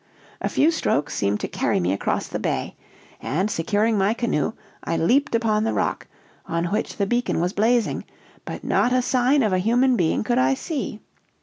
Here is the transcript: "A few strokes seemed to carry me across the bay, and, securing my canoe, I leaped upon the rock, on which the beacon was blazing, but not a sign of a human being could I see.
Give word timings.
"A 0.41 0.49
few 0.49 0.71
strokes 0.71 1.13
seemed 1.13 1.41
to 1.41 1.47
carry 1.47 1.79
me 1.79 1.93
across 1.93 2.25
the 2.27 2.39
bay, 2.39 2.75
and, 3.21 3.51
securing 3.51 3.99
my 3.99 4.15
canoe, 4.15 4.53
I 4.83 4.97
leaped 4.97 5.35
upon 5.35 5.63
the 5.63 5.73
rock, 5.75 6.07
on 6.47 6.65
which 6.65 6.97
the 6.97 7.05
beacon 7.05 7.39
was 7.39 7.53
blazing, 7.53 8.05
but 8.43 8.63
not 8.63 8.91
a 8.91 9.03
sign 9.03 9.43
of 9.43 9.53
a 9.53 9.59
human 9.59 9.95
being 9.95 10.23
could 10.23 10.39
I 10.39 10.55
see. 10.55 11.01